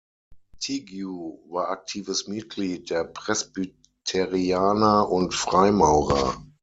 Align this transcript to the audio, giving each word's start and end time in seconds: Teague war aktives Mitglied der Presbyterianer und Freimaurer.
Teague 0.59 1.05
war 1.47 1.69
aktives 1.69 2.25
Mitglied 2.27 2.89
der 2.89 3.03
Presbyterianer 3.03 5.07
und 5.07 5.35
Freimaurer. 5.35 6.43